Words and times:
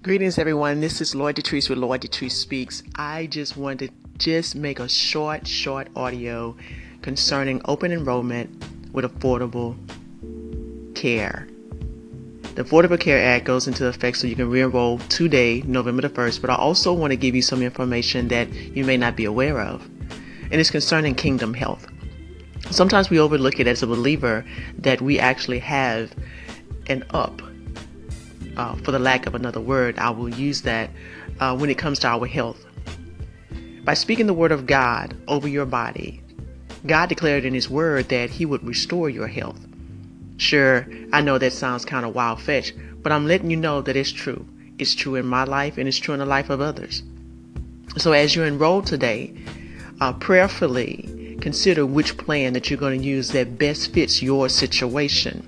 Greetings, 0.00 0.38
everyone. 0.38 0.80
This 0.80 1.00
is 1.00 1.16
Lloyd 1.16 1.34
Detrice 1.34 1.68
with 1.68 1.76
Lloyd 1.76 2.02
Detrice 2.02 2.30
Speaks. 2.30 2.84
I 2.94 3.26
just 3.26 3.56
wanted 3.56 3.88
to 3.88 3.92
just 4.16 4.54
make 4.54 4.78
a 4.78 4.88
short, 4.88 5.44
short 5.44 5.88
audio 5.96 6.56
concerning 7.02 7.60
open 7.64 7.90
enrollment 7.90 8.48
with 8.92 9.04
affordable 9.04 9.76
care. 10.94 11.48
The 12.54 12.62
Affordable 12.62 12.98
Care 13.00 13.18
Act 13.18 13.44
goes 13.44 13.66
into 13.66 13.88
effect 13.88 14.18
so 14.18 14.28
you 14.28 14.36
can 14.36 14.48
re-enroll 14.48 14.98
today, 15.08 15.62
November 15.62 16.02
the 16.02 16.10
1st, 16.10 16.42
but 16.42 16.50
I 16.50 16.54
also 16.54 16.92
want 16.92 17.10
to 17.10 17.16
give 17.16 17.34
you 17.34 17.42
some 17.42 17.60
information 17.60 18.28
that 18.28 18.52
you 18.52 18.84
may 18.84 18.96
not 18.96 19.16
be 19.16 19.24
aware 19.24 19.60
of. 19.60 19.84
And 20.52 20.60
it's 20.60 20.70
concerning 20.70 21.16
Kingdom 21.16 21.54
Health. 21.54 21.88
Sometimes 22.70 23.10
we 23.10 23.18
overlook 23.18 23.58
it 23.58 23.66
as 23.66 23.82
a 23.82 23.86
believer 23.88 24.44
that 24.78 25.00
we 25.00 25.18
actually 25.18 25.58
have 25.58 26.14
an 26.86 27.02
up 27.10 27.42
uh, 28.58 28.74
for 28.76 28.92
the 28.92 28.98
lack 28.98 29.26
of 29.26 29.34
another 29.34 29.60
word, 29.60 29.98
I 29.98 30.10
will 30.10 30.28
use 30.28 30.62
that 30.62 30.90
uh, 31.40 31.56
when 31.56 31.70
it 31.70 31.78
comes 31.78 32.00
to 32.00 32.08
our 32.08 32.26
health. 32.26 32.64
By 33.84 33.94
speaking 33.94 34.26
the 34.26 34.34
word 34.34 34.52
of 34.52 34.66
God 34.66 35.16
over 35.28 35.48
your 35.48 35.64
body, 35.64 36.20
God 36.86 37.08
declared 37.08 37.44
in 37.44 37.54
His 37.54 37.70
word 37.70 38.08
that 38.10 38.30
He 38.30 38.44
would 38.44 38.62
restore 38.64 39.08
your 39.08 39.28
health. 39.28 39.58
Sure, 40.36 40.86
I 41.12 41.20
know 41.20 41.38
that 41.38 41.52
sounds 41.52 41.84
kind 41.84 42.04
of 42.04 42.14
wild 42.14 42.40
fetched, 42.40 42.74
but 43.02 43.12
I'm 43.12 43.26
letting 43.26 43.50
you 43.50 43.56
know 43.56 43.80
that 43.82 43.96
it's 43.96 44.12
true. 44.12 44.46
It's 44.78 44.94
true 44.94 45.14
in 45.14 45.26
my 45.26 45.44
life 45.44 45.78
and 45.78 45.88
it's 45.88 45.96
true 45.96 46.14
in 46.14 46.20
the 46.20 46.26
life 46.26 46.50
of 46.50 46.60
others. 46.60 47.02
So 47.96 48.12
as 48.12 48.36
you 48.36 48.42
enroll 48.42 48.82
today, 48.82 49.34
uh, 50.00 50.12
prayerfully 50.12 51.38
consider 51.40 51.86
which 51.86 52.16
plan 52.16 52.52
that 52.52 52.70
you're 52.70 52.78
going 52.78 53.00
to 53.00 53.06
use 53.06 53.30
that 53.30 53.58
best 53.58 53.92
fits 53.92 54.22
your 54.22 54.48
situation. 54.48 55.46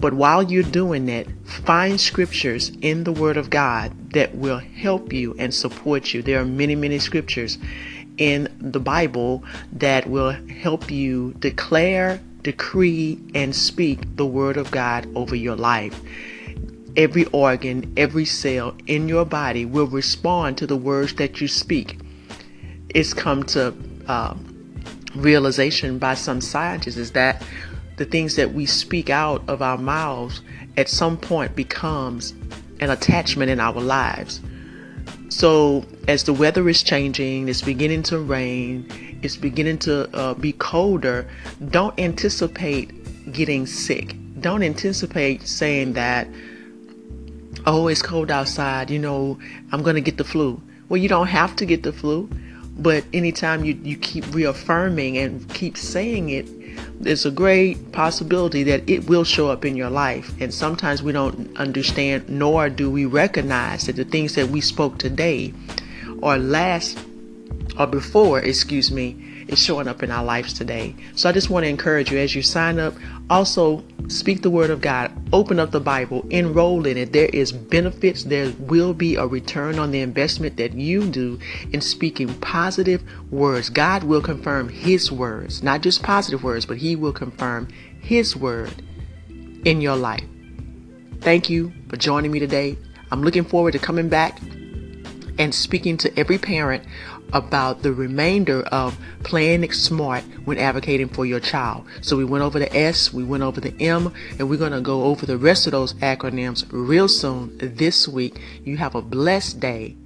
But 0.00 0.14
while 0.14 0.42
you're 0.42 0.62
doing 0.62 1.06
that, 1.06 1.26
find 1.44 2.00
scriptures 2.00 2.70
in 2.80 3.04
the 3.04 3.12
Word 3.12 3.36
of 3.36 3.50
God 3.50 4.12
that 4.12 4.34
will 4.34 4.58
help 4.58 5.12
you 5.12 5.34
and 5.38 5.52
support 5.52 6.14
you. 6.14 6.22
There 6.22 6.40
are 6.40 6.44
many, 6.44 6.76
many 6.76 6.98
scriptures 6.98 7.58
in 8.16 8.48
the 8.60 8.80
Bible 8.80 9.42
that 9.72 10.06
will 10.08 10.30
help 10.30 10.90
you 10.90 11.34
declare, 11.38 12.20
decree, 12.42 13.20
and 13.34 13.54
speak 13.54 14.16
the 14.16 14.26
Word 14.26 14.56
of 14.56 14.70
God 14.70 15.08
over 15.16 15.34
your 15.34 15.56
life. 15.56 16.00
Every 16.96 17.24
organ, 17.26 17.92
every 17.96 18.24
cell 18.24 18.76
in 18.86 19.08
your 19.08 19.24
body 19.24 19.64
will 19.64 19.86
respond 19.86 20.58
to 20.58 20.66
the 20.66 20.76
words 20.76 21.14
that 21.14 21.40
you 21.40 21.48
speak. 21.48 21.98
It's 22.88 23.14
come 23.14 23.42
to 23.44 23.74
uh, 24.06 24.34
realization 25.14 25.98
by 25.98 26.14
some 26.14 26.40
scientists 26.40 26.96
is 26.96 27.12
that 27.12 27.42
the 27.98 28.04
things 28.04 28.36
that 28.36 28.54
we 28.54 28.64
speak 28.64 29.10
out 29.10 29.42
of 29.48 29.60
our 29.60 29.76
mouths 29.76 30.40
at 30.76 30.88
some 30.88 31.16
point 31.16 31.54
becomes 31.54 32.32
an 32.80 32.90
attachment 32.90 33.50
in 33.50 33.60
our 33.60 33.80
lives. 33.80 34.40
So 35.28 35.84
as 36.06 36.24
the 36.24 36.32
weather 36.32 36.68
is 36.68 36.82
changing, 36.82 37.48
it's 37.48 37.60
beginning 37.60 38.04
to 38.04 38.18
rain, 38.18 38.86
it's 39.22 39.36
beginning 39.36 39.78
to 39.80 40.08
uh, 40.16 40.34
be 40.34 40.52
colder, 40.52 41.28
don't 41.68 41.98
anticipate 41.98 43.32
getting 43.32 43.66
sick. 43.66 44.16
Don't 44.40 44.62
anticipate 44.62 45.46
saying 45.46 45.94
that, 45.94 46.28
oh, 47.66 47.88
it's 47.88 48.00
cold 48.00 48.30
outside, 48.30 48.90
you 48.90 48.98
know, 48.98 49.38
I'm 49.72 49.82
going 49.82 49.96
to 49.96 50.00
get 50.00 50.16
the 50.16 50.24
flu. 50.24 50.62
Well, 50.88 50.98
you 50.98 51.08
don't 51.08 51.26
have 51.26 51.56
to 51.56 51.66
get 51.66 51.82
the 51.82 51.92
flu, 51.92 52.30
but 52.78 53.04
anytime 53.12 53.64
you, 53.64 53.78
you 53.82 53.96
keep 53.96 54.32
reaffirming 54.34 55.18
and 55.18 55.52
keep 55.52 55.76
saying 55.76 56.30
it, 56.30 56.46
there's 57.00 57.26
a 57.26 57.30
great 57.30 57.92
possibility 57.92 58.62
that 58.64 58.88
it 58.88 59.08
will 59.08 59.24
show 59.24 59.48
up 59.48 59.64
in 59.64 59.76
your 59.76 59.90
life. 59.90 60.32
And 60.40 60.52
sometimes 60.52 61.02
we 61.02 61.12
don't 61.12 61.56
understand, 61.56 62.28
nor 62.28 62.68
do 62.68 62.90
we 62.90 63.04
recognize 63.04 63.86
that 63.86 63.96
the 63.96 64.04
things 64.04 64.34
that 64.34 64.48
we 64.48 64.60
spoke 64.60 64.98
today 64.98 65.52
or 66.22 66.38
last 66.38 66.98
or 67.78 67.86
before, 67.86 68.40
excuse 68.40 68.90
me, 68.90 69.44
is 69.48 69.58
showing 69.58 69.88
up 69.88 70.02
in 70.02 70.10
our 70.10 70.24
lives 70.24 70.52
today. 70.52 70.94
So 71.14 71.28
I 71.28 71.32
just 71.32 71.50
want 71.50 71.64
to 71.64 71.68
encourage 71.68 72.12
you 72.12 72.18
as 72.18 72.34
you 72.34 72.42
sign 72.42 72.78
up, 72.78 72.94
also 73.30 73.82
speak 74.08 74.42
the 74.42 74.50
word 74.50 74.70
of 74.70 74.80
God, 74.80 75.12
open 75.32 75.60
up 75.60 75.70
the 75.70 75.80
Bible, 75.80 76.26
enroll 76.30 76.86
in 76.86 76.96
it. 76.96 77.12
There 77.12 77.28
is 77.32 77.52
benefits. 77.52 78.24
There 78.24 78.52
will 78.58 78.94
be 78.94 79.16
a 79.16 79.26
return 79.26 79.78
on 79.78 79.90
the 79.90 80.00
investment 80.00 80.56
that 80.56 80.72
you 80.72 81.08
do 81.08 81.38
in 81.72 81.80
speaking 81.80 82.32
positive 82.40 83.02
words. 83.30 83.70
God 83.70 84.04
will 84.04 84.22
confirm 84.22 84.68
his 84.68 85.12
words, 85.12 85.62
not 85.62 85.82
just 85.82 86.02
positive 86.02 86.42
words, 86.42 86.66
but 86.66 86.78
he 86.78 86.96
will 86.96 87.12
confirm 87.12 87.68
his 88.00 88.34
word 88.34 88.82
in 89.64 89.80
your 89.80 89.96
life. 89.96 90.24
Thank 91.20 91.50
you 91.50 91.72
for 91.88 91.96
joining 91.96 92.32
me 92.32 92.38
today. 92.38 92.78
I'm 93.10 93.22
looking 93.22 93.44
forward 93.44 93.72
to 93.72 93.78
coming 93.78 94.08
back 94.08 94.40
and 95.38 95.54
speaking 95.54 95.96
to 95.98 96.18
every 96.18 96.38
parent 96.38 96.84
about 97.32 97.82
the 97.82 97.92
remainder 97.92 98.62
of 98.62 98.98
playing 99.22 99.70
smart 99.72 100.24
when 100.44 100.58
advocating 100.58 101.08
for 101.08 101.26
your 101.26 101.40
child. 101.40 101.86
So 102.00 102.16
we 102.16 102.24
went 102.24 102.42
over 102.42 102.58
the 102.58 102.74
S, 102.74 103.12
we 103.12 103.24
went 103.24 103.42
over 103.42 103.60
the 103.60 103.74
M, 103.80 104.12
and 104.38 104.48
we're 104.48 104.58
going 104.58 104.72
to 104.72 104.80
go 104.80 105.04
over 105.04 105.26
the 105.26 105.36
rest 105.36 105.66
of 105.66 105.72
those 105.72 105.94
acronyms 105.94 106.64
real 106.70 107.08
soon 107.08 107.56
this 107.58 108.08
week. 108.08 108.40
You 108.64 108.76
have 108.78 108.94
a 108.94 109.02
blessed 109.02 109.60
day 109.60 109.96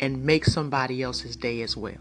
and 0.00 0.24
make 0.24 0.44
somebody 0.44 1.02
else's 1.02 1.36
day 1.36 1.62
as 1.62 1.76
well. 1.76 1.96